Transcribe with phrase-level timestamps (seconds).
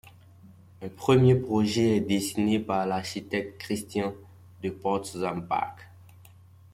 [0.81, 4.15] Un premier projet est dessiné par l'architecte Christian
[4.63, 5.91] de Portzamparc.